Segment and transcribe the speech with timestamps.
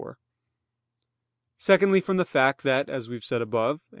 [0.01, 0.15] iv):
[1.59, 3.81] secondly from the fact that, as we have said above (A.